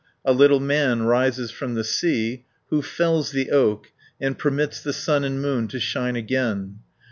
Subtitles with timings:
[0.25, 5.23] A little man rises from the sea, who fells the oak, and permits the sun
[5.23, 6.41] and moon to shine again
[6.79, 6.87] (111 224).